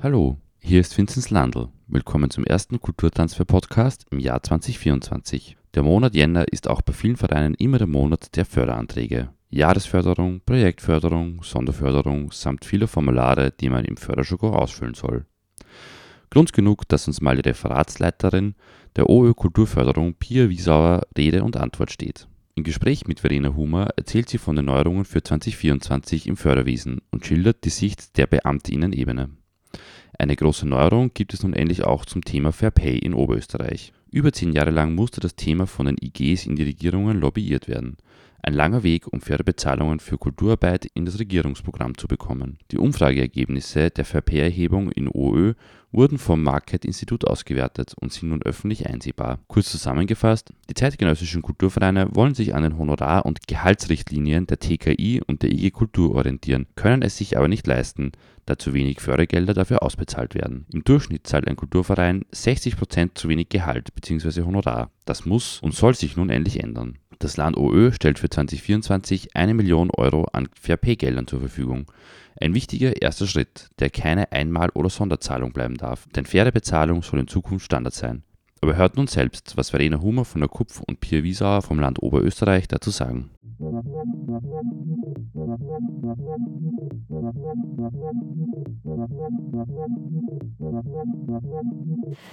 [0.00, 1.70] Hallo, hier ist Vinzenz Landl.
[1.88, 5.56] Willkommen zum ersten Kulturtransfer-Podcast im Jahr 2024.
[5.74, 9.30] Der Monat Jänner ist auch bei vielen Vereinen immer der Monat der Förderanträge.
[9.50, 15.26] Jahresförderung, Projektförderung, Sonderförderung samt vieler Formulare, die man im Förderschoko ausfüllen soll.
[16.30, 18.54] Grund genug, dass uns mal die Referatsleiterin
[18.94, 22.28] der OÖ Kulturförderung Pia Wiesauer Rede und Antwort steht.
[22.54, 27.26] Im Gespräch mit Verena Humer erzählt sie von den Neuerungen für 2024 im Förderwesen und
[27.26, 29.30] schildert die Sicht der Beamtinnen-Ebene.
[30.16, 33.92] Eine große Neuerung gibt es nun endlich auch zum Thema Fair Pay in Oberösterreich.
[34.10, 37.98] Über zehn Jahre lang musste das Thema von den IGs in die Regierungen lobbyiert werden.
[38.40, 42.58] Ein langer Weg, um faire Bezahlungen für Kulturarbeit in das Regierungsprogramm zu bekommen.
[42.70, 45.54] Die Umfrageergebnisse der Fair Pay-Erhebung in OÖ
[45.90, 49.40] wurden vom Market-Institut ausgewertet und sind nun öffentlich einsehbar.
[49.48, 55.42] Kurz zusammengefasst, die zeitgenössischen Kulturvereine wollen sich an den Honorar- und Gehaltsrichtlinien der TKI und
[55.42, 58.12] der IG Kultur orientieren, können es sich aber nicht leisten,
[58.46, 60.66] da zu wenig Fördergelder dafür ausbezahlt werden.
[60.72, 64.42] Im Durchschnitt zahlt ein Kulturverein 60% zu wenig Gehalt bzw.
[64.42, 64.90] Honorar.
[65.04, 66.98] Das muss und soll sich nun endlich ändern.
[67.18, 71.90] Das Land OÖ stellt für 2024 eine Million Euro an Fair-Pay-Geldern zur Verfügung.
[72.40, 77.18] Ein wichtiger erster Schritt, der keine Einmal- oder Sonderzahlung bleiben darf, denn faire Bezahlung soll
[77.18, 78.22] in Zukunft Standard sein.
[78.60, 82.02] Aber hört nun selbst, was Verena Hummer von der KUPF und Pia Wiesauer vom Land
[82.02, 83.30] Oberösterreich dazu sagen.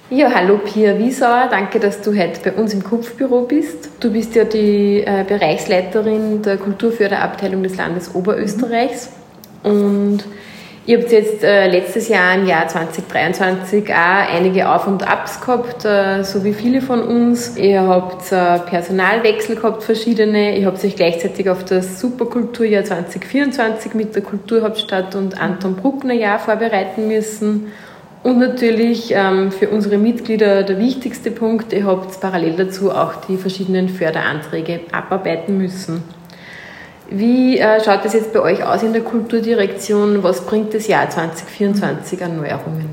[0.09, 3.90] Ja, hallo Pia Wiesauer, danke, dass du heute bei uns im Kupfbüro bist.
[4.00, 9.12] Du bist ja die äh, Bereichsleiterin der Kulturförderabteilung des Landes Oberösterreichs
[9.63, 10.24] und
[10.85, 15.85] ihr habt jetzt äh, letztes Jahr im Jahr 2023 auch einige Auf- und Abs gehabt,
[15.85, 17.57] äh, so wie viele von uns.
[17.57, 20.57] Ihr habt äh, Personalwechsel gehabt, verschiedene.
[20.57, 26.40] Ihr habt euch gleichzeitig auf das Superkulturjahr 2024 mit der Kulturhauptstadt und Anton Bruckner Jahr
[26.40, 27.72] vorbereiten müssen.
[28.25, 33.38] Und natürlich ähm, für unsere Mitglieder der wichtigste Punkt, ihr habt parallel dazu auch die
[33.38, 36.03] verschiedenen Förderanträge abarbeiten müssen.
[37.10, 40.24] Wie äh, schaut es jetzt bei euch aus in der Kulturdirektion?
[40.24, 42.90] Was bringt das Jahr 2024 an Neuerungen?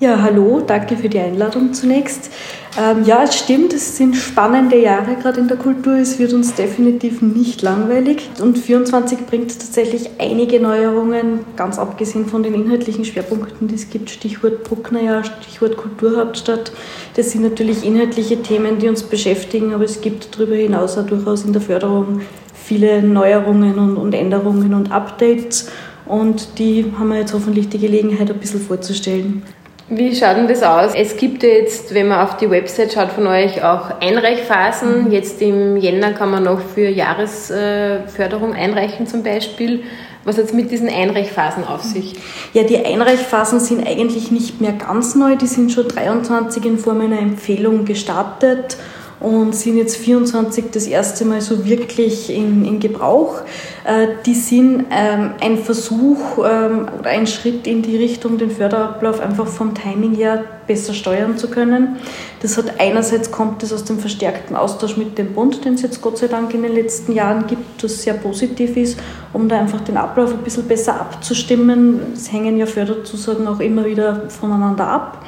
[0.00, 2.30] Ja, hallo, danke für die Einladung zunächst.
[2.76, 5.94] Ähm, ja, es stimmt, es sind spannende Jahre gerade in der Kultur.
[5.94, 8.28] Es wird uns definitiv nicht langweilig.
[8.42, 14.10] Und 24 bringt tatsächlich einige Neuerungen, ganz abgesehen von den inhaltlichen Schwerpunkten, die es gibt.
[14.10, 16.72] Stichwort Brucknerjahr, Stichwort Kulturhauptstadt.
[17.14, 21.44] Das sind natürlich inhaltliche Themen, die uns beschäftigen, aber es gibt darüber hinaus auch durchaus
[21.44, 22.22] in der Förderung
[22.64, 25.70] viele Neuerungen und, und Änderungen und Updates.
[26.06, 29.42] Und die haben wir jetzt hoffentlich die Gelegenheit, ein bisschen vorzustellen.
[29.88, 30.92] Wie schaut denn das aus?
[30.94, 35.12] Es gibt ja jetzt, wenn man auf die Website schaut von euch, auch Einreichphasen.
[35.12, 39.82] Jetzt im Jänner kann man noch für Jahresförderung einreichen zum Beispiel.
[40.24, 42.14] Was hat es mit diesen Einreichphasen auf sich?
[42.54, 45.36] Ja, die Einreichphasen sind eigentlich nicht mehr ganz neu.
[45.36, 48.78] Die sind schon 23 in Form einer Empfehlung gestartet
[49.20, 53.40] und sind jetzt 24 das erste Mal so wirklich in, in Gebrauch.
[53.84, 59.20] Äh, die sind ähm, ein Versuch ähm, oder ein Schritt in die Richtung, den Förderablauf
[59.20, 61.96] einfach vom Timing her besser steuern zu können.
[62.42, 66.00] Das hat einerseits kommt es aus dem verstärkten Austausch mit dem Bund, den es jetzt
[66.00, 68.98] Gott sei Dank in den letzten Jahren gibt, das sehr positiv ist,
[69.32, 72.14] um da einfach den Ablauf ein bisschen besser abzustimmen.
[72.14, 75.24] Es hängen ja Förderzusagen auch immer wieder voneinander ab.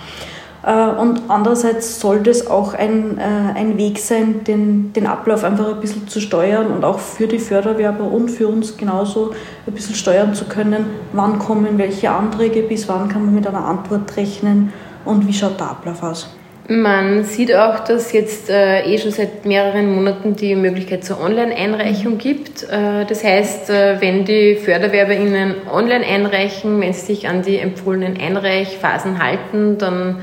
[0.67, 6.09] Und andererseits soll das auch ein, ein Weg sein, den, den Ablauf einfach ein bisschen
[6.09, 9.33] zu steuern und auch für die Förderwerber und für uns genauso
[9.65, 13.65] ein bisschen steuern zu können, wann kommen welche Anträge, bis wann kann man mit einer
[13.65, 14.73] Antwort rechnen
[15.05, 16.35] und wie schaut der Ablauf aus.
[16.69, 22.19] Man sieht auch, dass jetzt äh, eh schon seit mehreren Monaten die Möglichkeit zur Online-Einreichung
[22.19, 22.65] gibt.
[22.65, 28.21] Äh, das heißt, äh, wenn die FörderwerberInnen online einreichen, wenn sie sich an die empfohlenen
[28.21, 30.23] Einreichphasen halten, dann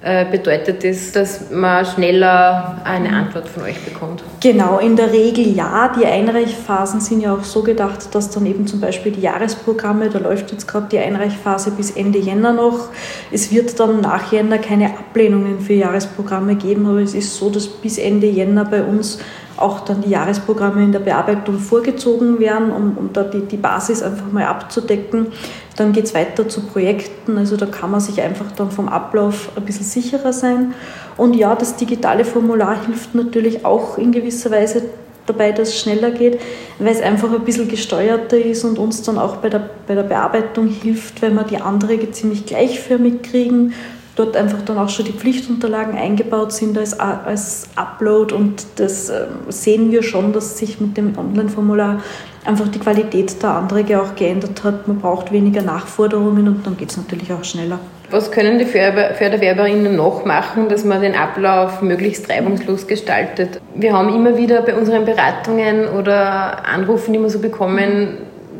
[0.00, 4.22] bedeutet das, dass man schneller eine Antwort von euch bekommt?
[4.40, 5.92] Genau, in der Regel ja.
[5.98, 10.20] Die Einreichphasen sind ja auch so gedacht, dass dann eben zum Beispiel die Jahresprogramme, da
[10.20, 12.90] läuft jetzt gerade die Einreichphase bis Ende Jänner noch.
[13.32, 17.66] Es wird dann nach Jänner keine Ablehnungen für Jahresprogramme geben, aber es ist so, dass
[17.66, 19.18] bis Ende Jänner bei uns
[19.58, 24.02] auch dann die Jahresprogramme in der Bearbeitung vorgezogen werden, um, um da die, die Basis
[24.02, 25.28] einfach mal abzudecken.
[25.76, 29.50] Dann geht es weiter zu Projekten, also da kann man sich einfach dann vom Ablauf
[29.56, 30.74] ein bisschen sicherer sein.
[31.16, 34.82] Und ja, das digitale Formular hilft natürlich auch in gewisser Weise
[35.26, 36.40] dabei, dass es schneller geht,
[36.78, 40.02] weil es einfach ein bisschen gesteuerter ist und uns dann auch bei der, bei der
[40.02, 43.74] Bearbeitung hilft, wenn wir die Anträge ziemlich gleichförmig kriegen
[44.18, 49.26] dort einfach dann auch schon die Pflichtunterlagen eingebaut sind als, als Upload und das ähm,
[49.48, 52.02] sehen wir schon, dass sich mit dem Online-Formular
[52.44, 54.88] einfach die Qualität der Anträge auch geändert hat.
[54.88, 57.78] Man braucht weniger Nachforderungen und dann geht es natürlich auch schneller.
[58.10, 63.60] Was können die Förderwerberinnen noch machen, dass man den Ablauf möglichst reibungslos gestaltet?
[63.74, 68.16] Wir haben immer wieder bei unseren Beratungen oder Anrufen, die wir so bekommen,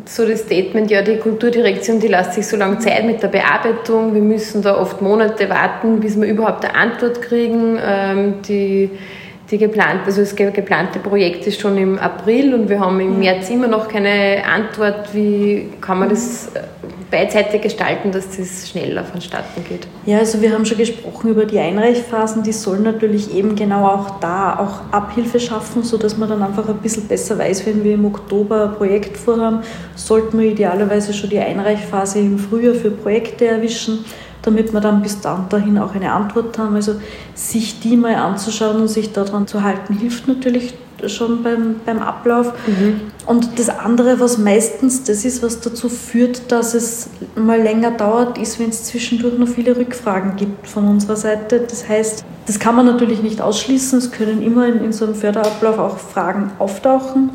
[0.08, 4.14] so das Statement, ja, die Kulturdirektion, die lässt sich so lange Zeit mit der Bearbeitung.
[4.14, 7.78] Wir müssen da oft Monate warten, bis wir überhaupt eine Antwort kriegen.
[7.78, 8.90] Ähm, die,
[9.50, 13.48] die geplante, also das geplante Projekt ist schon im April und wir haben im März
[13.48, 15.14] immer noch keine Antwort.
[15.14, 16.50] Wie kann man das
[17.10, 19.86] beidseitig gestalten, dass das schneller vonstatten geht?
[20.04, 24.20] Ja, also wir haben schon gesprochen über die Einreichphasen, die sollen natürlich eben genau auch
[24.20, 28.04] da auch Abhilfe schaffen, sodass man dann einfach ein bisschen besser weiß, wenn wir im
[28.04, 29.60] Oktober ein Projekt vorhaben,
[29.94, 34.04] sollten wir idealerweise schon die Einreichphase im Frühjahr für Projekte erwischen
[34.42, 36.74] damit wir dann bis dann dahin auch eine Antwort haben.
[36.74, 36.96] Also
[37.34, 40.74] sich die mal anzuschauen und sich daran zu halten, hilft natürlich
[41.06, 42.52] schon beim, beim Ablauf.
[42.66, 43.00] Mhm.
[43.26, 48.38] Und das andere, was meistens das ist, was dazu führt, dass es mal länger dauert,
[48.38, 51.60] ist, wenn es zwischendurch noch viele Rückfragen gibt von unserer Seite.
[51.60, 53.98] Das heißt, das kann man natürlich nicht ausschließen.
[53.98, 57.30] Es können immer in, in so einem Förderablauf auch Fragen auftauchen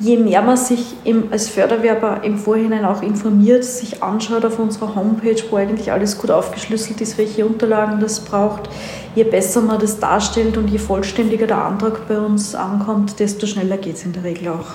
[0.00, 4.94] je mehr man sich im, als Förderwerber im Vorhinein auch informiert, sich anschaut auf unserer
[4.94, 8.68] Homepage, wo eigentlich alles gut aufgeschlüsselt ist, welche Unterlagen das braucht,
[9.14, 13.76] je besser man das darstellt und je vollständiger der Antrag bei uns ankommt, desto schneller
[13.76, 14.74] geht es in der Regel auch.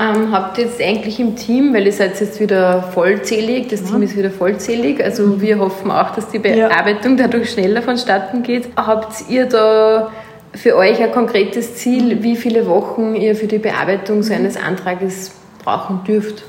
[0.00, 3.88] Ähm, habt ihr jetzt eigentlich im Team, weil ihr seid jetzt wieder vollzählig, das ja.
[3.88, 5.40] Team ist wieder vollzählig, also mhm.
[5.42, 7.24] wir hoffen auch, dass die Bearbeitung ja.
[7.26, 8.70] dadurch schneller vonstatten geht.
[8.74, 10.10] Habt ihr da
[10.54, 15.32] für euch ein konkretes Ziel, wie viele Wochen ihr für die Bearbeitung so eines Antrages
[15.64, 16.44] brauchen dürft?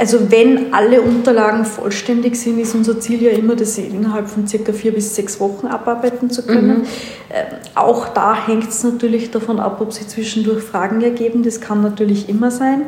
[0.00, 4.72] Also wenn alle Unterlagen vollständig sind, ist unser Ziel ja immer, das innerhalb von circa
[4.72, 6.78] vier bis sechs Wochen abarbeiten zu können.
[6.78, 6.84] Mhm.
[7.28, 7.44] Äh,
[7.74, 11.42] auch da hängt es natürlich davon ab, ob sich zwischendurch Fragen ergeben.
[11.42, 12.86] Das kann natürlich immer sein.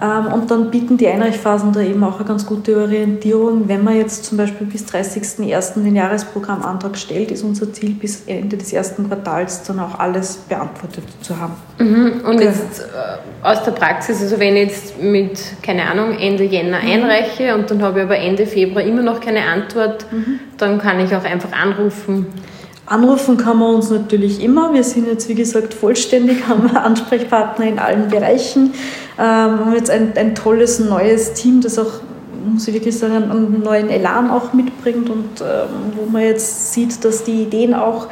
[0.00, 3.68] Ähm, und dann bieten die Einreichphasen da eben auch eine ganz gute Orientierung.
[3.68, 5.82] Wenn man jetzt zum Beispiel bis 30.01.
[5.82, 11.04] den Jahresprogrammantrag stellt, ist unser Ziel bis Ende des ersten Quartals dann auch alles beantwortet
[11.20, 11.54] zu haben.
[11.78, 12.20] Mhm.
[12.24, 16.80] Und jetzt äh, aus der Praxis, also wenn ich jetzt mit, keine Ahnung, Ende Jänner
[16.80, 16.90] mhm.
[16.90, 20.38] einreiche und dann habe ich aber Ende Februar immer noch keine Antwort, mhm.
[20.58, 22.26] dann kann ich auch einfach anrufen.
[22.88, 24.72] Anrufen kann man uns natürlich immer.
[24.72, 28.72] Wir sind jetzt, wie gesagt, vollständig, haben Ansprechpartner in allen Bereichen.
[29.18, 32.00] Ähm, haben jetzt ein, ein tolles neues Team, das auch
[32.44, 37.04] muss ich wirklich sagen, einen neuen Elan auch mitbringt und ähm, wo man jetzt sieht,
[37.04, 38.08] dass die Ideen auch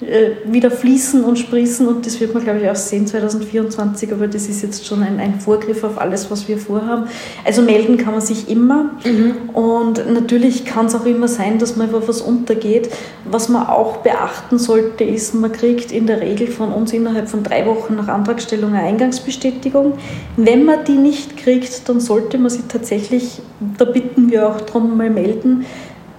[0.00, 4.48] wieder fließen und sprießen und das wird man, glaube ich, auch sehen 2024, aber das
[4.48, 7.04] ist jetzt schon ein, ein Vorgriff auf alles, was wir vorhaben.
[7.44, 9.50] Also melden kann man sich immer mhm.
[9.52, 12.88] und natürlich kann es auch immer sein, dass mal was untergeht.
[13.30, 17.42] Was man auch beachten sollte, ist, man kriegt in der Regel von uns innerhalb von
[17.42, 19.94] drei Wochen nach Antragstellung eine Eingangsbestätigung.
[20.36, 23.42] Wenn man die nicht kriegt, dann sollte man sie tatsächlich,
[23.76, 25.66] da bitten wir auch darum, mal melden,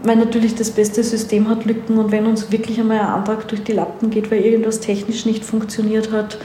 [0.03, 3.63] weil natürlich das beste System hat Lücken und wenn uns wirklich einmal ein Antrag durch
[3.63, 6.37] die Lappen geht, weil irgendwas technisch nicht funktioniert hat,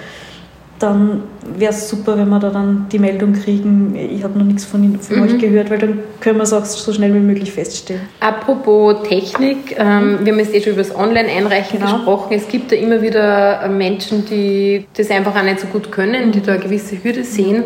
[0.79, 1.23] dann
[1.57, 4.99] wäre es super, wenn wir da dann die Meldung kriegen, ich habe noch nichts von,
[5.01, 5.23] von mhm.
[5.23, 8.03] euch gehört, weil dann können wir es auch so schnell wie möglich feststellen.
[8.21, 11.95] Apropos Technik, ähm, wir haben jetzt eh schon über das Online-Einreichen genau.
[11.95, 12.33] gesprochen.
[12.33, 16.43] Es gibt da immer wieder Menschen, die das einfach auch nicht so gut können, die
[16.43, 17.65] da eine gewisse Hürde sehen.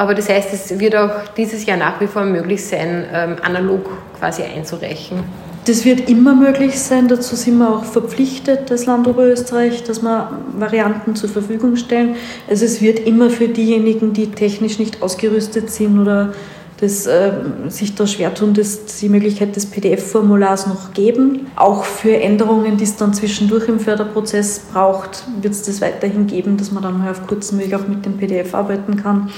[0.00, 3.86] Aber das heißt, es wird auch dieses Jahr nach wie vor möglich sein, ähm, analog
[4.18, 5.18] quasi einzureichen.
[5.66, 7.06] Das wird immer möglich sein.
[7.06, 12.16] Dazu sind wir auch verpflichtet, das Land Oberösterreich, dass wir Varianten zur Verfügung stellen.
[12.48, 16.32] Also es wird immer für diejenigen, die technisch nicht ausgerüstet sind oder
[16.80, 17.32] das, äh,
[17.68, 21.48] sich da schwer tun, das, die Möglichkeit des PDF-Formulars noch geben.
[21.56, 26.56] Auch für Änderungen, die es dann zwischendurch im Förderprozess braucht, wird es das weiterhin geben,
[26.56, 29.30] dass man dann mal auf kurzem Weg auch mit dem PDF arbeiten kann.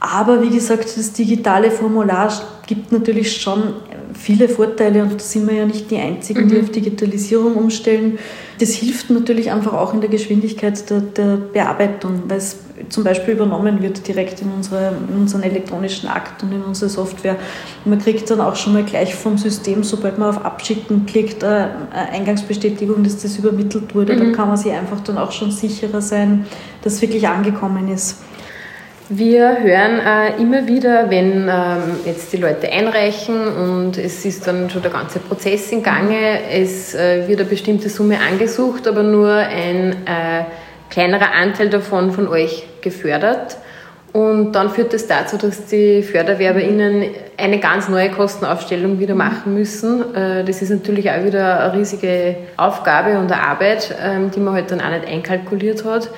[0.00, 2.32] Aber wie gesagt, das digitale Formular
[2.66, 3.74] gibt natürlich schon
[4.18, 6.62] viele Vorteile und da sind wir ja nicht die Einzigen, die Mhm.
[6.62, 8.18] auf Digitalisierung umstellen.
[8.58, 13.34] Das hilft natürlich einfach auch in der Geschwindigkeit der, der Bearbeitung, weil es zum Beispiel
[13.34, 17.36] übernommen wird direkt in, unsere, in unseren elektronischen Akt und in unsere Software.
[17.84, 21.46] Man kriegt dann auch schon mal gleich vom System, sobald man auf Abschicken klickt, äh,
[21.46, 24.14] eine Eingangsbestätigung, dass das übermittelt wurde.
[24.14, 24.18] Mhm.
[24.18, 26.46] Da kann man sich einfach dann auch schon sicherer sein,
[26.82, 28.16] dass wirklich angekommen ist.
[29.12, 34.70] Wir hören äh, immer wieder, wenn ähm, jetzt die Leute einreichen und es ist dann
[34.70, 39.32] schon der ganze Prozess in Gange, es äh, wird eine bestimmte Summe angesucht, aber nur
[39.32, 40.44] ein äh,
[40.90, 43.56] kleinerer Anteil davon von euch gefördert.
[44.12, 50.14] Und dann führt das dazu, dass die FörderwerberInnen eine ganz neue Kostenaufstellung wieder machen müssen.
[50.14, 54.54] Äh, Das ist natürlich auch wieder eine riesige Aufgabe und eine Arbeit, ähm, die man
[54.54, 56.10] halt dann auch nicht einkalkuliert hat.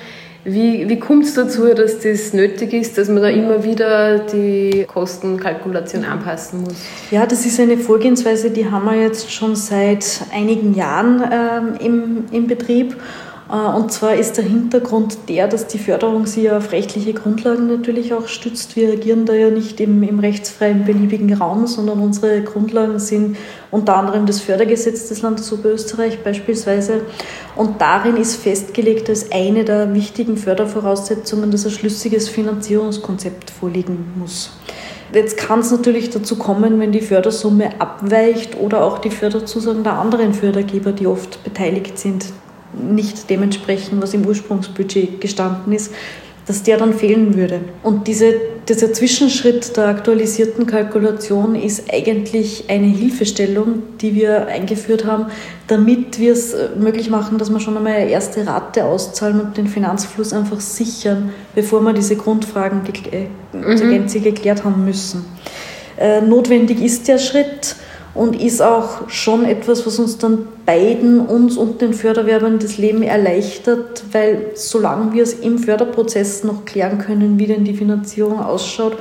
[0.45, 4.85] Wie, wie kommt es dazu, dass das nötig ist, dass man da immer wieder die
[4.85, 6.75] Kostenkalkulation anpassen muss?
[7.11, 12.25] Ja, das ist eine Vorgehensweise, die haben wir jetzt schon seit einigen Jahren ähm, im,
[12.31, 12.97] im Betrieb.
[13.53, 17.67] Äh, Und zwar ist der Hintergrund der, dass die Förderung sich ja auf rechtliche Grundlagen
[17.67, 18.75] natürlich auch stützt.
[18.75, 23.37] Wir agieren da ja nicht im, im rechtsfreien beliebigen Raum, sondern unsere Grundlagen sind
[23.69, 27.01] unter anderem das Fördergesetz des Landes Oberösterreich beispielsweise.
[27.55, 34.51] Und darin ist festgelegt als eine der wichtigen Fördervoraussetzungen, dass ein schlüssiges Finanzierungskonzept vorliegen muss.
[35.13, 39.99] Jetzt kann es natürlich dazu kommen, wenn die Fördersumme abweicht oder auch die Förderzusagen der
[39.99, 42.25] anderen Fördergeber, die oft beteiligt sind,
[42.73, 45.91] nicht dementsprechend, was im Ursprungsbudget gestanden ist,
[46.45, 47.61] dass der dann fehlen würde.
[47.83, 48.33] Und diese,
[48.67, 55.27] dieser Zwischenschritt der aktualisierten Kalkulation ist eigentlich eine Hilfestellung, die wir eingeführt haben,
[55.67, 59.57] damit wir es äh, möglich machen, dass wir schon einmal eine erste Rate auszahlen und
[59.57, 65.25] den Finanzfluss einfach sichern, bevor wir diese Grundfragen äh, zur Gänze geklärt haben müssen.
[65.97, 67.75] Äh, notwendig ist der Schritt
[68.15, 73.01] und ist auch schon etwas, was uns dann beiden, uns und den Förderwerbern das Leben
[73.01, 78.97] erleichtert, weil solange wir es im Förderprozess noch klären können, wie denn die Finanzierung ausschaut,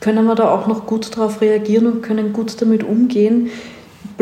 [0.00, 3.50] können wir da auch noch gut darauf reagieren und können gut damit umgehen.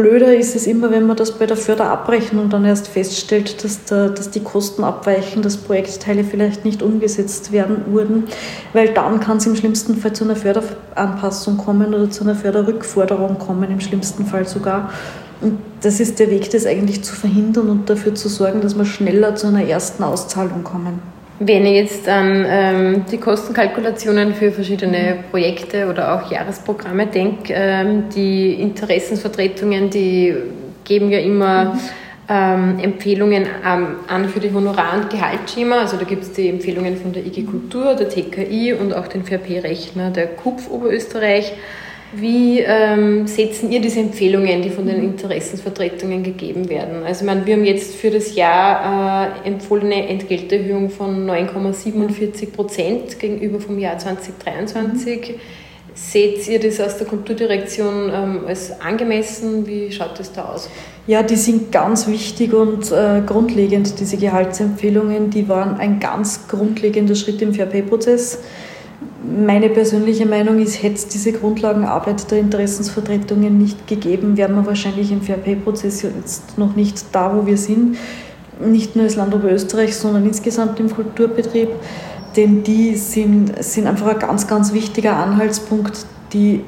[0.00, 4.09] Blöder ist es immer, wenn man das bei der Förderabrechnung dann erst feststellt, dass, da,
[4.09, 8.25] dass die Kosten abweichen, dass Projektteile vielleicht nicht umgesetzt werden wurden,
[8.73, 13.38] weil dann kann es im schlimmsten Fall zu einer Förderanpassung kommen oder zu einer Förderrückforderung
[13.38, 14.90] kommen, im schlimmsten Fall sogar.
[15.42, 18.87] Und das ist der Weg, das eigentlich zu verhindern und dafür zu sorgen, dass wir
[18.87, 21.19] schneller zu einer ersten Auszahlung kommen.
[21.42, 28.11] Wenn ich jetzt an ähm, die Kostenkalkulationen für verschiedene Projekte oder auch Jahresprogramme denke, ähm,
[28.14, 30.35] die Interessensvertretungen, die
[30.85, 31.78] geben ja immer
[32.28, 35.78] ähm, Empfehlungen ähm, an für die Honorar- und Gehaltsschema.
[35.78, 39.25] Also da gibt es die Empfehlungen von der IG Kultur, der TKI und auch den
[39.25, 41.54] VP-Rechner der KUPF Oberösterreich.
[42.12, 47.05] Wie ähm, setzen ihr diese Empfehlungen, die von den Interessensvertretungen gegeben werden?
[47.05, 53.19] Also ich meine, wir haben jetzt für das Jahr äh, empfohlene Entgelterhöhung von 9,47 Prozent
[53.21, 55.35] gegenüber vom Jahr 2023.
[55.95, 59.67] Seht ihr das aus der Kulturdirektion ähm, als angemessen?
[59.67, 60.69] Wie schaut das da aus?
[61.07, 65.31] Ja, die sind ganz wichtig und äh, grundlegend, diese Gehaltsempfehlungen.
[65.31, 68.38] Die waren ein ganz grundlegender Schritt im Fair-Pay-Prozess.
[69.25, 75.11] Meine persönliche Meinung ist, hätte es diese Grundlagenarbeit der Interessensvertretungen nicht gegeben, wären wir wahrscheinlich
[75.11, 77.97] im Fair-Pay-Prozess jetzt noch nicht da, wo wir sind.
[78.61, 81.71] Nicht nur als Land Oberösterreich, sondern insgesamt im Kulturbetrieb.
[82.37, 86.62] Denn die sind, sind einfach ein ganz, ganz wichtiger Anhaltspunkt, die,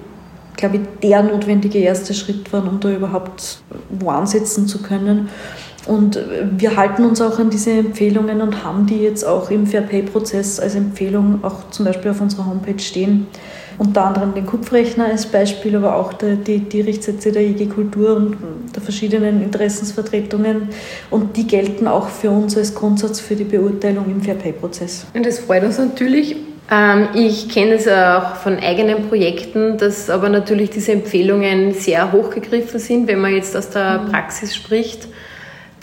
[0.57, 5.29] glaube ich, der notwendige erste Schritt waren, um da überhaupt wo ansetzen zu können.
[5.87, 6.19] Und
[6.59, 10.77] wir halten uns auch an diese Empfehlungen und haben die jetzt auch im Fair-Pay-Prozess als
[10.77, 13.27] Empfehlung auch zum Beispiel auf unserer Homepage stehen.
[13.79, 18.17] Unter anderem den Kupfrechner als Beispiel, aber auch der, die, die Richtsätze der IG Kultur
[18.17, 18.37] und
[18.75, 20.69] der verschiedenen Interessensvertretungen.
[21.11, 25.07] Und die gelten auch für uns als Grundsatz für die Beurteilung im Fair-Pay-Prozess.
[25.15, 26.37] Und das freut uns natürlich.
[26.71, 32.79] Ähm, ich kenne es auch von eigenen Projekten, dass aber natürlich diese Empfehlungen sehr hochgegriffen
[32.79, 35.09] sind, wenn man jetzt aus der Praxis spricht.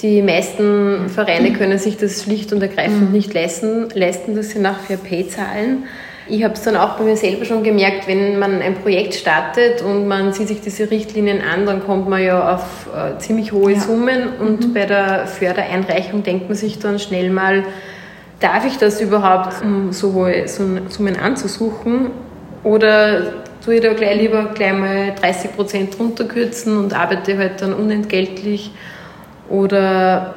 [0.02, 4.80] Die meisten Vereine können sich das schlicht und ergreifend nicht leisten, leisten, dass sie nach
[4.80, 5.84] Fair Pay zahlen.
[6.30, 9.82] Ich habe es dann auch bei mir selber schon gemerkt, wenn man ein Projekt startet
[9.82, 13.74] und man sieht sich diese Richtlinien an, dann kommt man ja auf äh, ziemlich hohe
[13.74, 13.80] Ja.
[13.80, 17.66] Summen und bei der Fördereinreichung denkt man sich dann schnell mal,
[18.40, 22.12] darf ich das überhaupt, um so hohe Summen anzusuchen?
[22.64, 23.34] Oder
[23.66, 28.72] tue ich da gleich lieber gleich mal 30 Prozent runterkürzen und arbeite halt dann unentgeltlich?
[29.50, 30.36] Oder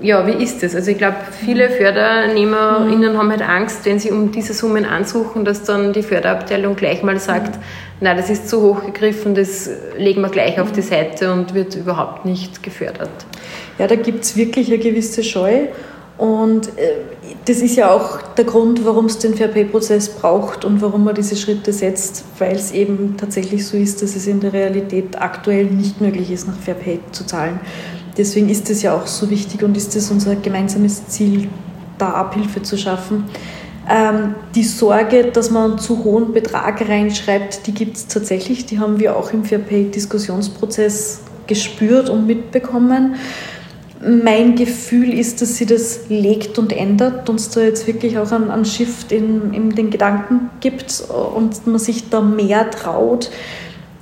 [0.00, 0.74] ja, wie ist das?
[0.74, 3.18] Also ich glaube, viele FördernehmerInnen mhm.
[3.18, 7.18] haben halt Angst, wenn sie um diese Summen ansuchen, dass dann die Förderabteilung gleich mal
[7.18, 7.62] sagt, mhm.
[8.00, 11.74] na, das ist zu hoch gegriffen, das legen wir gleich auf die Seite und wird
[11.74, 13.10] überhaupt nicht gefördert.
[13.78, 15.66] Ja, da gibt es wirklich eine gewisse Scheu.
[16.16, 16.94] Und äh,
[17.44, 21.36] das ist ja auch der Grund, warum es den Fair-Pay-Prozess braucht und warum man diese
[21.36, 26.00] Schritte setzt, weil es eben tatsächlich so ist, dass es in der Realität aktuell nicht
[26.00, 27.60] möglich ist, nach Fair-Pay zu zahlen.
[28.18, 31.48] Deswegen ist es ja auch so wichtig und ist es unser gemeinsames Ziel,
[31.98, 33.24] da Abhilfe zu schaffen.
[33.88, 38.66] Ähm, die Sorge, dass man einen zu hohen Betrag reinschreibt, die gibt es tatsächlich.
[38.66, 43.14] Die haben wir auch im Fair-Pay-Diskussionsprozess gespürt und mitbekommen.
[44.00, 48.30] Mein Gefühl ist, dass sie das legt und ändert und es da jetzt wirklich auch
[48.30, 51.02] einen, einen Shift in, in den Gedanken gibt
[51.34, 53.30] und man sich da mehr traut,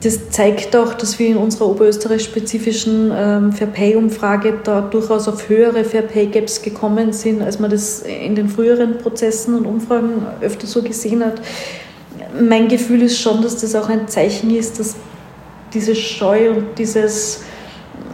[0.02, 6.60] das zeigt auch, dass wir in unserer oberösterreich-spezifischen ähm, Fair-Pay-Umfrage da durchaus auf höhere Fair-Pay-Gaps
[6.60, 11.40] gekommen sind, als man das in den früheren Prozessen und Umfragen öfter so gesehen hat.
[12.38, 14.96] Mein Gefühl ist schon, dass das auch ein Zeichen ist, dass
[15.72, 17.40] diese Scheu und dieses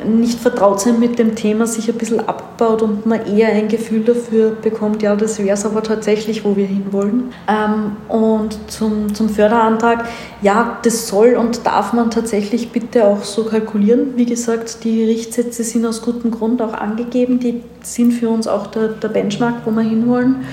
[0.05, 4.03] nicht vertraut sein mit dem Thema sich ein bisschen abbaut und man eher ein Gefühl
[4.05, 7.33] dafür bekommt, ja, das wäre es aber tatsächlich, wo wir hinwollen.
[7.49, 10.05] Ähm, und zum, zum Förderantrag,
[10.43, 14.17] ja, das soll und darf man tatsächlich bitte auch so kalkulieren.
[14.17, 18.69] Wie gesagt, die Richtsätze sind aus gutem Grund auch angegeben, die sind für uns auch
[18.69, 20.45] der, der Benchmark, wo wir hinwollen.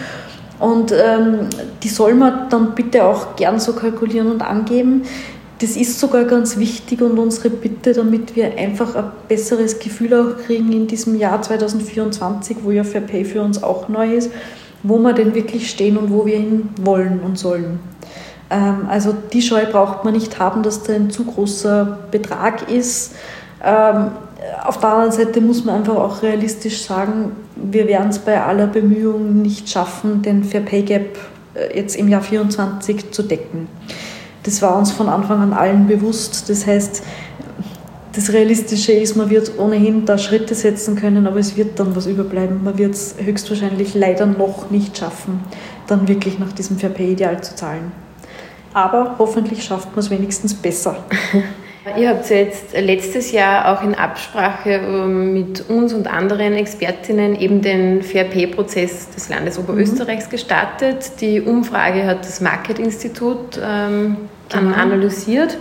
[0.60, 1.48] Und ähm,
[1.84, 5.04] die soll man dann bitte auch gern so kalkulieren und angeben.
[5.60, 10.38] Das ist sogar ganz wichtig und unsere Bitte, damit wir einfach ein besseres Gefühl auch
[10.46, 14.32] kriegen in diesem Jahr 2024, wo ja Fair Pay für uns auch neu ist,
[14.84, 17.80] wo wir denn wirklich stehen und wo wir hin wollen und sollen.
[18.50, 23.16] Ähm, also die Scheu braucht man nicht haben, dass da ein zu großer Betrag ist.
[23.62, 24.12] Ähm,
[24.64, 28.68] auf der anderen Seite muss man einfach auch realistisch sagen, wir werden es bei aller
[28.68, 31.18] Bemühung nicht schaffen, den Fair Pay Gap
[31.54, 33.68] äh, jetzt im Jahr 2024 zu decken.
[34.44, 36.50] Das war uns von Anfang an allen bewusst.
[36.50, 37.04] Das heißt,
[38.14, 42.08] das Realistische ist, man wird ohnehin da Schritte setzen können, aber es wird dann was
[42.08, 42.64] überbleiben.
[42.64, 45.42] Man wird es höchstwahrscheinlich leider noch nicht schaffen,
[45.88, 47.92] dann wirklich nach diesem Fair Pay-Ideal zu zahlen.
[48.74, 50.98] Aber hoffentlich schafft man es wenigstens besser.
[51.98, 57.62] Ihr habt jetzt letztes Jahr auch in Absprache ähm, mit uns und anderen Expertinnen eben
[57.62, 60.32] den Fair Pay-Prozess des Landes Oberösterreichs mhm.
[60.32, 61.22] gestartet.
[61.22, 64.18] Die Umfrage hat das Market-Institut ähm,
[64.50, 64.76] genau.
[64.76, 65.58] analysiert.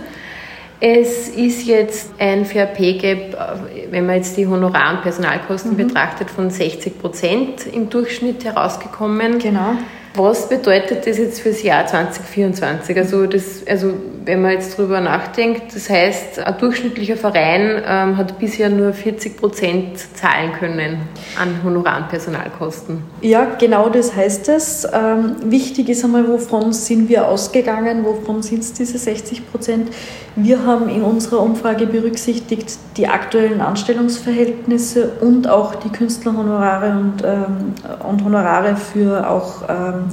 [0.81, 5.73] Es ist jetzt ein Fair Pay Gap, äh, wenn man jetzt die Honorar- und Personalkosten
[5.73, 5.87] mhm.
[5.87, 9.39] betrachtet, von 60 Prozent im Durchschnitt herausgekommen.
[9.39, 9.77] Genau.
[10.15, 12.97] Was bedeutet das jetzt fürs Jahr 2024?
[12.97, 13.93] Also, das, also
[14.25, 19.37] wenn man jetzt drüber nachdenkt, das heißt, ein durchschnittlicher Verein ähm, hat bisher nur 40
[19.37, 20.99] Prozent zahlen können
[21.39, 23.03] an Honorar- und Personalkosten.
[23.21, 24.87] Ja, genau das heißt es.
[24.91, 29.89] Ähm, wichtig ist einmal, wovon sind wir ausgegangen, wovon sind es diese 60 Prozent?
[30.35, 37.73] Wir haben in unserer Umfrage berücksichtigt die aktuellen Anstellungsverhältnisse und auch die Künstlerhonorare und, ähm,
[38.07, 39.63] und Honorare für auch
[39.99, 40.09] ähm,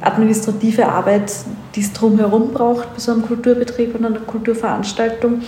[0.00, 1.32] administrative Arbeit,
[1.74, 5.42] die es drumherum braucht bei so einem Kulturbetrieb und einer Kulturveranstaltung.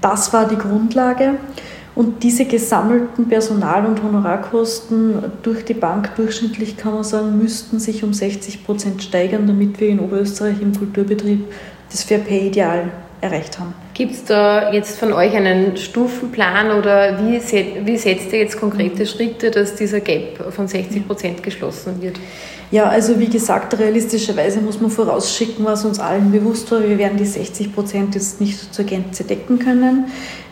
[0.00, 1.34] Das war die Grundlage.
[1.94, 8.04] Und diese gesammelten Personal- und Honorarkosten durch die Bank durchschnittlich, kann man sagen, müssten sich
[8.04, 11.44] um 60 Prozent steigern, damit wir in Oberösterreich im Kulturbetrieb
[11.90, 13.74] das Fair Pay-Ideal erreicht haben.
[13.92, 17.38] Gibt es da jetzt von euch einen Stufenplan oder wie,
[17.84, 22.18] wie setzt ihr jetzt konkrete Schritte, dass dieser Gap von 60 Prozent geschlossen wird?
[22.72, 26.80] Ja, also wie gesagt, realistischerweise muss man vorausschicken, was uns allen bewusst war.
[26.80, 30.04] Wir werden die 60 Prozent jetzt nicht zur Gänze decken können.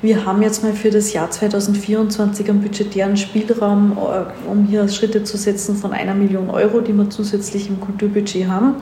[0.02, 5.22] Wir haben jetzt mal für das Jahr 2024 einen budgetären Spielraum, äh, um hier Schritte
[5.22, 8.74] zu setzen von einer Million Euro, die wir zusätzlich im Kulturbudget haben.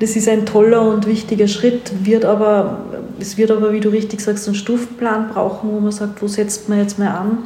[0.00, 2.80] Das ist ein toller und wichtiger Schritt, wird aber,
[3.20, 6.68] es wird aber, wie du richtig sagst, einen Stufenplan brauchen, wo man sagt, wo setzt
[6.68, 7.38] man jetzt mal an.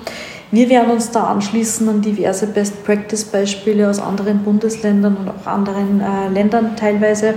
[0.53, 6.29] Wir werden uns da anschließen an diverse Best-Practice-Beispiele aus anderen Bundesländern und auch anderen äh,
[6.29, 7.35] Ländern teilweise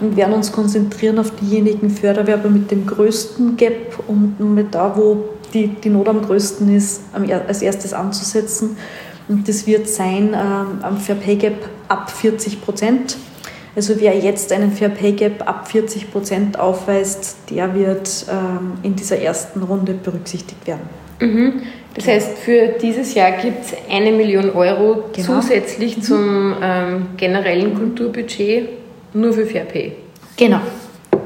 [0.00, 5.24] und werden uns konzentrieren auf diejenigen Förderwerber mit dem größten Gap und mit da, wo
[5.52, 8.76] die, die Not am größten ist, als erstes anzusetzen.
[9.28, 13.16] Und das wird sein ähm, am Fair Pay Gap ab 40 Prozent.
[13.74, 18.94] Also wer jetzt einen Fair Pay Gap ab 40 Prozent aufweist, der wird ähm, in
[18.94, 20.88] dieser ersten Runde berücksichtigt werden.
[21.20, 21.62] Mhm.
[21.94, 25.40] Das heißt, für dieses Jahr gibt es eine Million Euro genau.
[25.40, 26.02] zusätzlich mhm.
[26.02, 28.68] zum ähm, generellen Kulturbudget
[29.12, 29.92] nur für Fair Pay.
[30.36, 30.60] Genau.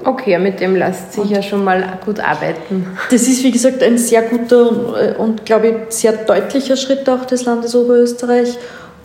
[0.05, 2.87] Okay, mit dem lässt sich ja schon mal gut arbeiten.
[3.11, 7.09] Das ist, wie gesagt, ein sehr guter und, äh, und glaube ich, sehr deutlicher Schritt
[7.09, 8.57] auch des Landes Oberösterreich.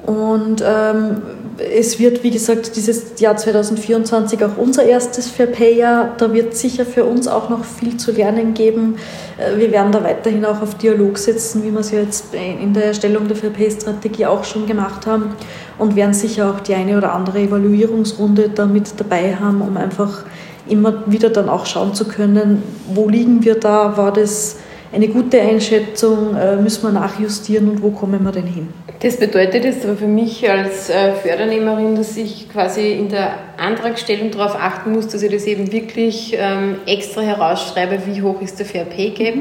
[0.05, 1.21] Und ähm,
[1.57, 6.15] es wird, wie gesagt, dieses Jahr 2024 auch unser erstes Fairpay-Jahr.
[6.17, 8.95] Da wird sicher für uns auch noch viel zu lernen geben.
[9.37, 12.73] Äh, wir werden da weiterhin auch auf Dialog setzen, wie wir es ja jetzt in
[12.73, 15.35] der Erstellung der Fairpay-Strategie auch schon gemacht haben.
[15.77, 20.25] Und werden sicher auch die eine oder andere Evaluierungsrunde damit dabei haben, um einfach
[20.67, 24.57] immer wieder dann auch schauen zu können, wo liegen wir da, war das
[24.93, 28.69] eine gute Einschätzung, äh, müssen wir nachjustieren und wo kommen wir denn hin?
[28.99, 34.31] Das bedeutet jetzt aber für mich als äh, Fördernehmerin, dass ich quasi in der Antragstellung
[34.31, 38.65] darauf achten muss, dass ich das eben wirklich ähm, extra herausschreibe, wie hoch ist der
[38.65, 39.35] Fair Pay Gap.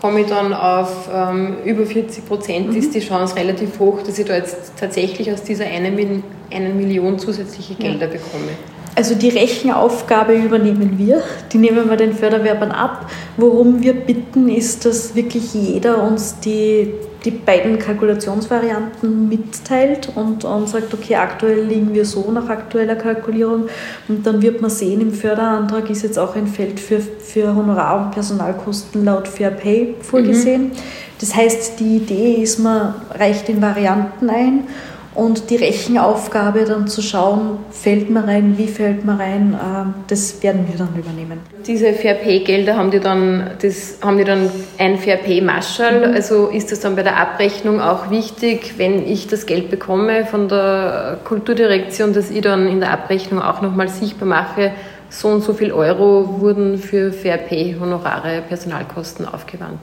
[0.00, 2.76] Komme ich dann auf ähm, über 40 Prozent, mhm.
[2.76, 7.18] ist die Chance relativ hoch, dass ich da jetzt tatsächlich aus dieser einen, eine Million
[7.18, 8.12] zusätzliche Gelder ja.
[8.12, 8.50] bekomme.
[8.96, 13.10] Also die Rechenaufgabe übernehmen wir, die nehmen wir den Förderwerbern ab.
[13.36, 16.92] Worum wir bitten, ist, dass wirklich jeder uns die,
[17.24, 23.64] die beiden Kalkulationsvarianten mitteilt und, und sagt, okay, aktuell liegen wir so nach aktueller Kalkulierung
[24.06, 28.04] und dann wird man sehen, im Förderantrag ist jetzt auch ein Feld für, für Honorar-
[28.04, 30.68] und Personalkosten laut Fair Pay vorgesehen.
[30.68, 30.72] Mhm.
[31.20, 34.64] Das heißt, die Idee ist, man reicht in Varianten ein
[35.14, 40.42] und die Rechenaufgabe dann zu schauen, fällt man rein, wie fällt man rein, ähm, das
[40.42, 41.38] werden wir dann übernehmen.
[41.66, 46.08] Diese Fair Pay Gelder haben die dann, das, haben die dann ein Fair Pay Marschall,
[46.08, 46.14] mhm.
[46.14, 50.48] also ist das dann bei der Abrechnung auch wichtig, wenn ich das Geld bekomme von
[50.48, 54.72] der Kulturdirektion, dass ich dann in der Abrechnung auch nochmal sichtbar mache,
[55.10, 59.78] so und so viel Euro wurden für Fair Pay Honorare, Personalkosten aufgewandt.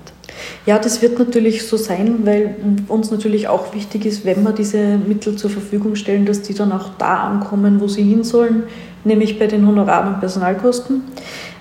[0.65, 2.55] Ja, das wird natürlich so sein, weil
[2.87, 6.71] uns natürlich auch wichtig ist, wenn wir diese Mittel zur Verfügung stellen, dass die dann
[6.71, 8.63] auch da ankommen, wo sie hin sollen,
[9.03, 11.03] nämlich bei den Honorar- und Personalkosten.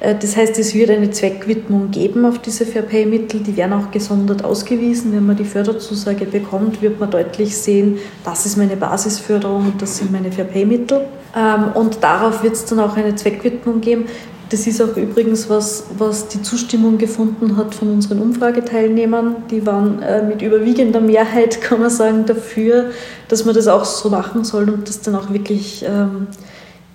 [0.01, 3.41] Äh, das heißt, es wird eine Zweckwidmung geben auf diese Fairpay-Mittel.
[3.41, 5.13] Die werden auch gesondert ausgewiesen.
[5.13, 9.99] Wenn man die Förderzusage bekommt, wird man deutlich sehen, das ist meine Basisförderung und das
[9.99, 11.03] sind meine Fairpay-Mittel.
[11.37, 14.07] Ähm, und darauf wird es dann auch eine Zweckwidmung geben.
[14.51, 19.45] Das ist auch übrigens was, was die Zustimmung gefunden hat von unseren Umfrageteilnehmern.
[19.49, 22.91] Die waren äh, mit überwiegender Mehrheit, kann man sagen, dafür,
[23.29, 26.27] dass man das auch so machen soll und das dann auch wirklich ähm,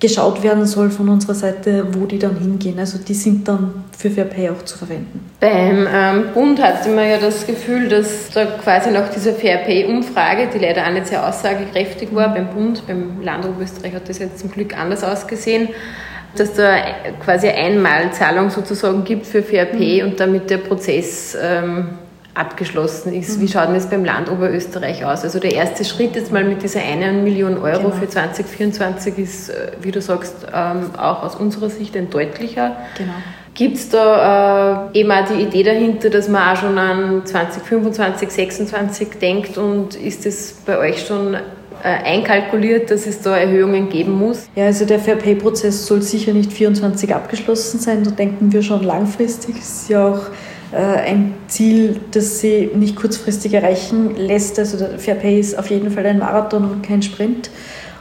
[0.01, 2.77] geschaut werden soll von unserer Seite, wo die dann hingehen.
[2.77, 5.21] Also die sind dann für Fairpay auch zu verwenden.
[5.39, 10.59] Beim ähm, Bund hatte man ja das Gefühl, dass da quasi nach dieser Fairpay-Umfrage, die
[10.59, 14.51] leider auch nicht sehr aussagekräftig war, beim Bund, beim Land Oberösterreich hat das jetzt zum
[14.51, 15.69] Glück anders ausgesehen,
[16.39, 16.77] dass da
[17.23, 20.09] quasi Einmalzahlung sozusagen gibt für Fairpay mhm.
[20.09, 21.89] und damit der Prozess ähm,
[22.35, 23.37] abgeschlossen ist.
[23.37, 23.41] Mhm.
[23.41, 25.23] Wie schaut denn das beim Land Oberösterreich aus?
[25.23, 27.95] Also der erste Schritt jetzt mal mit dieser einen Million Euro genau.
[27.95, 32.75] für 2024 ist, äh, wie du sagst, ähm, auch aus unserer Sicht ein deutlicher.
[32.97, 33.13] Genau.
[33.53, 38.27] Gibt es da äh, eben auch die Idee dahinter, dass man auch schon an 2025,
[38.27, 41.37] 2026 denkt und ist das bei euch schon
[41.83, 44.47] einkalkuliert, dass es da Erhöhungen geben muss?
[44.55, 48.03] Ja, also der Fair Pay Prozess soll sicher nicht 24 abgeschlossen sein.
[48.03, 49.55] Da denken wir schon langfristig.
[49.57, 50.21] Es ist ja auch
[50.71, 54.59] äh, ein Ziel, das sie nicht kurzfristig erreichen lässt.
[54.59, 57.49] Also der Fair Pay ist auf jeden Fall ein Marathon und kein Sprint.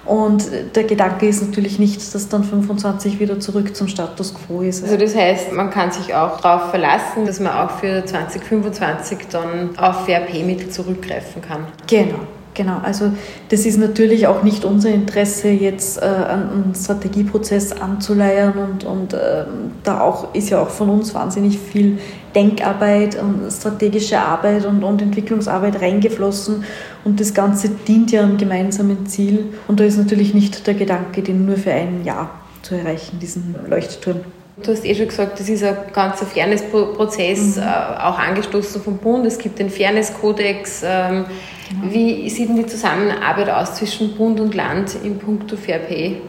[0.05, 4.85] Und der Gedanke ist natürlich nicht, dass dann 25 wieder zurück zum Status quo ist.
[4.85, 9.71] Also das heißt, man kann sich auch darauf verlassen, dass man auch für 2025 dann
[9.79, 11.67] auf Fair Pay Mittel zurückgreifen kann.
[11.87, 12.19] Genau.
[12.55, 13.11] Genau, also
[13.49, 19.45] das ist natürlich auch nicht unser Interesse, jetzt äh, einen Strategieprozess anzuleiern und, und äh,
[19.83, 21.99] da auch, ist ja auch von uns wahnsinnig viel
[22.33, 26.65] Denkarbeit und strategische Arbeit und, und Entwicklungsarbeit reingeflossen
[27.03, 31.23] und das Ganze dient ja einem gemeinsamen Ziel und da ist natürlich nicht der Gedanke,
[31.23, 32.31] den nur für ein Jahr
[32.63, 34.21] zu erreichen, diesen Leuchtturm.
[34.63, 37.63] Du hast eh schon gesagt, das ist ein ganzer Fairness-Prozess, mhm.
[37.63, 39.27] äh, auch angestoßen vom Bund.
[39.27, 40.83] Es gibt den Fairness-Kodex.
[40.85, 41.25] Ähm,
[41.69, 41.93] genau.
[41.93, 46.21] Wie sieht denn die Zusammenarbeit aus zwischen Bund und Land in puncto Fair Pay?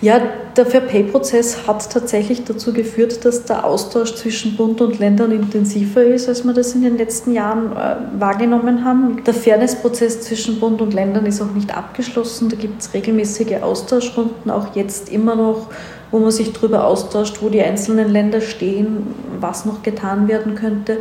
[0.00, 0.18] Ja,
[0.56, 6.02] der Fair Pay-Prozess hat tatsächlich dazu geführt, dass der Austausch zwischen Bund und Ländern intensiver
[6.02, 9.24] ist, als wir das in den letzten Jahren äh, wahrgenommen haben.
[9.24, 12.48] Der Fairness-Prozess zwischen Bund und Ländern ist auch nicht abgeschlossen.
[12.48, 15.66] Da gibt es regelmäßige Austauschrunden, auch jetzt immer noch
[16.10, 20.98] wo man sich darüber austauscht, wo die einzelnen Länder stehen, was noch getan werden könnte.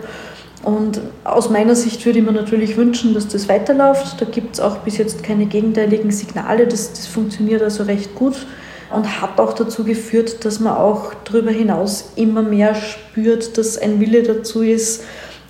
[0.63, 4.19] Und aus meiner Sicht würde ich mir natürlich wünschen, dass das weiterläuft.
[4.19, 6.67] Da gibt es auch bis jetzt keine gegenteiligen Signale.
[6.67, 8.45] Das, das funktioniert also recht gut
[8.93, 13.99] und hat auch dazu geführt, dass man auch darüber hinaus immer mehr spürt, dass ein
[13.99, 15.03] Wille dazu ist,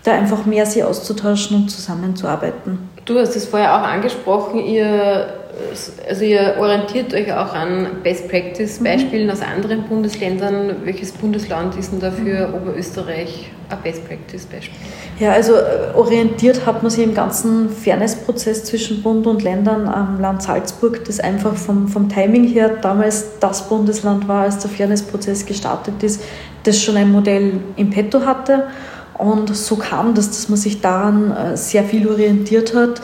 [0.03, 2.89] da einfach mehr sich auszutauschen und zusammenzuarbeiten.
[3.05, 5.38] Du hast es vorher auch angesprochen, ihr
[6.07, 9.31] also ihr orientiert euch auch an Best Practice Beispielen mhm.
[9.31, 10.77] aus anderen Bundesländern.
[10.83, 12.53] Welches Bundesland ist denn dafür mhm.
[12.55, 14.77] Oberösterreich ein Best Practice Beispiel?
[15.19, 20.19] Ja, also äh, orientiert hat man sich im ganzen Fairness-Prozess zwischen Bund und Ländern am
[20.19, 25.45] Land Salzburg, das einfach vom, vom Timing her damals das Bundesland war, als der Fairness-Prozess
[25.45, 26.21] gestartet ist,
[26.63, 28.67] das schon ein Modell im Petto hatte.
[29.17, 33.01] Und so kam das, dass man sich daran äh, sehr viel orientiert hat.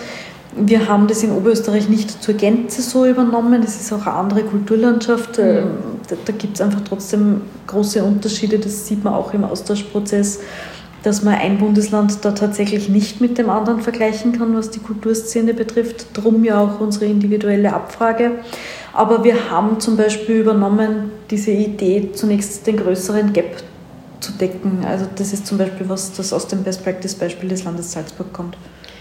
[0.57, 3.61] Wir haben das in Oberösterreich nicht zur Gänze so übernommen.
[3.61, 5.37] Das ist auch eine andere Kulturlandschaft.
[5.37, 5.63] Mhm.
[6.07, 8.57] Da, da gibt es einfach trotzdem große Unterschiede.
[8.57, 10.39] Das sieht man auch im Austauschprozess,
[11.03, 15.53] dass man ein Bundesland da tatsächlich nicht mit dem anderen vergleichen kann, was die Kulturszene
[15.53, 16.07] betrifft.
[16.13, 18.31] Drum ja auch unsere individuelle Abfrage.
[18.93, 23.57] Aber wir haben zum Beispiel übernommen diese Idee, zunächst den größeren Gap
[24.21, 24.85] zu decken.
[24.87, 28.31] Also das ist zum Beispiel was, das aus dem Best Practice Beispiel des Landes Salzburg
[28.31, 28.57] kommt.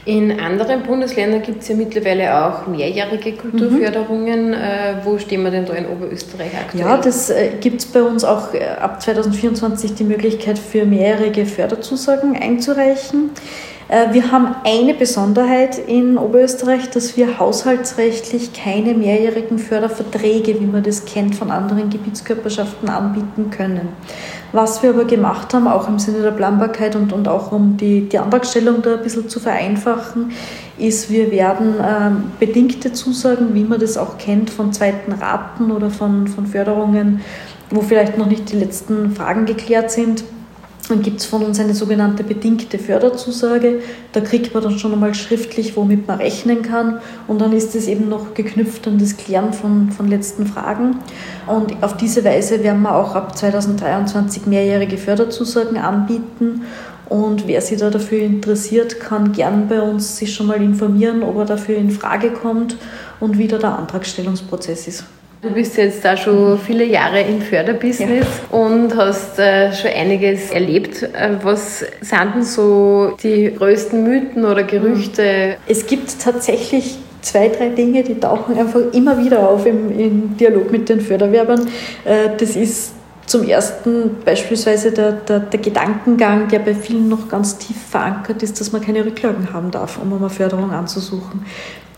[0.06, 4.48] In anderen Bundesländern gibt es ja mittlerweile auch mehrjährige Kulturförderungen.
[4.48, 4.52] Mhm.
[4.52, 6.84] Äh, wo stehen wir denn da in Oberösterreich aktuell?
[6.84, 11.46] Ja, das äh, gibt es bei uns auch äh, ab 2024 die Möglichkeit für mehrjährige
[11.46, 13.30] Förderzusagen einzureichen.
[13.94, 20.82] Äh, wir haben eine Besonderheit in Oberösterreich, dass wir haushaltsrechtlich keine mehrjährigen Förderverträge, wie man
[20.82, 23.90] das kennt, von anderen Gebietskörperschaften anbieten können.
[24.50, 28.08] Was wir aber gemacht haben, auch im Sinne der Planbarkeit und, und auch um die,
[28.08, 30.32] die Antragstellung da ein bisschen zu vereinfachen,
[30.76, 35.90] ist, wir werden ähm, bedingte Zusagen, wie man das auch kennt von zweiten Raten oder
[35.90, 37.20] von, von Förderungen,
[37.70, 40.24] wo vielleicht noch nicht die letzten Fragen geklärt sind,
[40.88, 43.80] dann gibt es von uns eine sogenannte bedingte Förderzusage.
[44.12, 47.00] Da kriegt man dann schon einmal schriftlich, womit man rechnen kann.
[47.26, 50.96] Und dann ist es eben noch geknüpft an das Klären von, von letzten Fragen.
[51.46, 56.62] Und auf diese Weise werden wir auch ab 2023 mehrjährige Förderzusagen anbieten.
[57.08, 61.36] Und wer sich da dafür interessiert, kann gern bei uns sich schon mal informieren, ob
[61.36, 62.76] er dafür in Frage kommt
[63.20, 65.04] und wie da der Antragstellungsprozess ist.
[65.44, 68.58] Du bist jetzt da schon viele Jahre im Förderbusiness ja.
[68.58, 71.02] und hast äh, schon einiges erlebt.
[71.02, 75.56] Äh, was sind denn so die größten Mythen oder Gerüchte?
[75.66, 80.72] Es gibt tatsächlich zwei, drei Dinge, die tauchen einfach immer wieder auf im, im Dialog
[80.72, 81.68] mit den Förderwerbern.
[82.06, 82.94] Äh, das ist
[83.26, 88.60] zum ersten beispielsweise der, der, der, Gedankengang, der bei vielen noch ganz tief verankert ist,
[88.60, 91.44] dass man keine Rücklagen haben darf, um eine Förderung anzusuchen.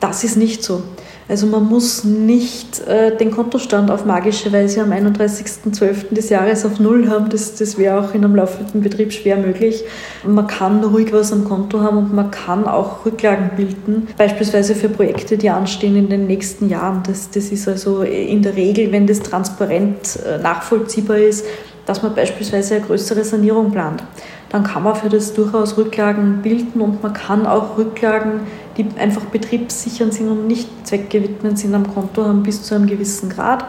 [0.00, 0.82] Das ist nicht so.
[1.28, 6.14] Also man muss nicht äh, den Kontostand auf magische Weise am 31.12.
[6.14, 7.28] des Jahres auf Null haben.
[7.30, 9.82] Das, das wäre auch in einem laufenden Betrieb schwer möglich.
[10.24, 14.88] Man kann ruhig was am Konto haben und man kann auch Rücklagen bilden, beispielsweise für
[14.88, 17.02] Projekte, die anstehen in den nächsten Jahren.
[17.04, 21.44] Das, das ist also in der Regel, wenn das transparent äh, nachvollziehbar ist,
[21.86, 24.02] dass man beispielsweise eine größere Sanierung plant.
[24.48, 28.40] Dann kann man für das durchaus Rücklagen bilden und man kann auch Rücklagen
[28.76, 33.30] die einfach betriebssichernd sind und nicht zweckgewidmet sind am Konto haben, bis zu einem gewissen
[33.30, 33.64] Grad.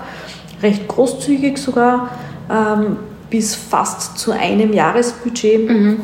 [0.62, 2.10] Recht großzügig sogar,
[2.50, 2.98] ähm,
[3.30, 5.70] bis fast zu einem Jahresbudget.
[5.70, 5.98] Mhm.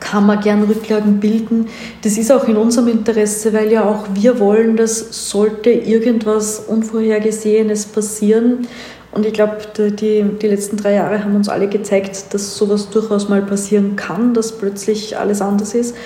[0.00, 1.66] Kann man gern Rücklagen bilden.
[2.02, 7.86] Das ist auch in unserem Interesse, weil ja auch wir wollen, dass sollte irgendwas Unvorhergesehenes
[7.86, 8.68] passieren,
[9.12, 13.28] und ich glaube, die, die letzten drei Jahre haben uns alle gezeigt, dass sowas durchaus
[13.28, 15.96] mal passieren kann, dass plötzlich alles anders ist.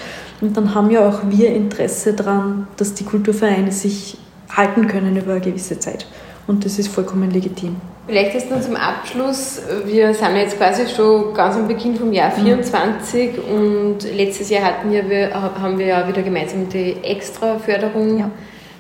[0.41, 4.19] Und dann haben ja auch wir Interesse daran, dass die Kulturvereine sich
[4.57, 6.07] halten können über eine gewisse Zeit.
[6.47, 7.77] Und das ist vollkommen legitim.
[8.07, 12.33] Vielleicht ist dann zum Abschluss, wir sind jetzt quasi schon ganz am Beginn vom Jahr
[12.33, 13.55] 24 mhm.
[13.55, 18.31] und letztes Jahr hatten wir, haben wir ja wieder gemeinsam die Extra-Förderung ja.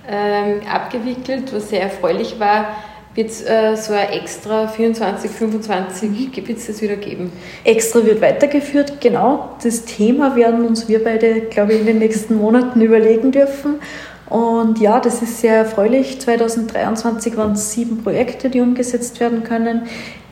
[0.08, 2.74] ähm, abgewickelt, was sehr erfreulich war.
[3.14, 7.30] Wird es äh, so ein Extra 24, 25, wird es das wieder geben?
[7.62, 9.50] Extra wird weitergeführt, genau.
[9.62, 13.80] Das Thema werden uns wir beide, glaube ich, in den nächsten Monaten überlegen dürfen.
[14.30, 16.18] Und ja, das ist sehr erfreulich.
[16.22, 19.82] 2023 waren es sieben Projekte, die umgesetzt werden können.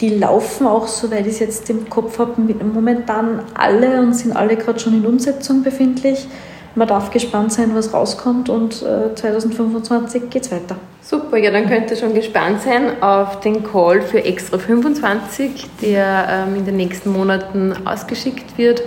[0.00, 4.56] Die laufen auch, soweit ich es jetzt im Kopf habe, momentan alle und sind alle
[4.56, 6.26] gerade schon in Umsetzung befindlich.
[6.74, 10.76] Man darf gespannt sein, was rauskommt und äh, 2025 geht es weiter.
[11.02, 16.46] Super, ja, dann könnt ihr schon gespannt sein auf den Call für Extra 25, der
[16.48, 18.82] ähm, in den nächsten Monaten ausgeschickt wird.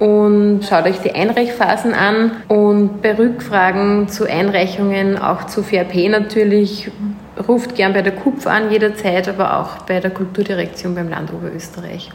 [0.00, 6.90] Und schaut euch die Einreichphasen an und bei Rückfragen zu Einreichungen, auch zu VRP natürlich,
[7.46, 12.10] ruft gern bei der KUPF an jederzeit, aber auch bei der Kulturdirektion beim Land Oberösterreich.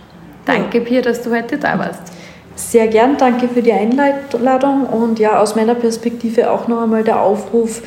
[0.46, 2.12] Danke, Pia, dass du heute da warst.
[2.58, 7.22] Sehr gern, danke für die Einladung und ja, aus meiner Perspektive auch noch einmal der
[7.22, 7.84] Aufruf,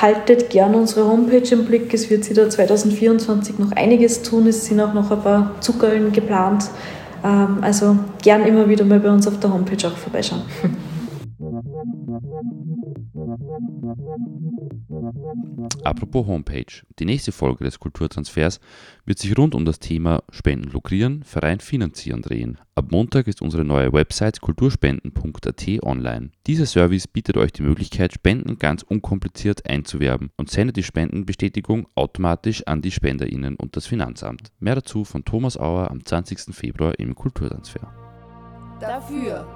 [0.00, 1.92] haltet gern unsere Homepage im Blick.
[1.92, 4.46] Es wird sich da 2024 noch einiges tun.
[4.46, 6.64] Es sind auch noch ein paar Zuckerln geplant.
[7.22, 10.42] Ähm, also gern immer wieder mal bei uns auf der Homepage auch vorbeischauen.
[15.84, 16.82] Apropos Homepage.
[16.98, 18.60] Die nächste Folge des Kulturtransfers
[19.04, 22.58] wird sich rund um das Thema Spenden lukrieren, Verein finanzieren drehen.
[22.74, 26.30] Ab Montag ist unsere neue Website kulturspenden.at online.
[26.46, 32.66] Dieser Service bietet euch die Möglichkeit, Spenden ganz unkompliziert einzuwerben und sendet die Spendenbestätigung automatisch
[32.66, 34.52] an die SpenderInnen und das Finanzamt.
[34.58, 36.54] Mehr dazu von Thomas Auer am 20.
[36.54, 37.92] Februar im Kulturtransfer.
[38.80, 39.55] Dafür.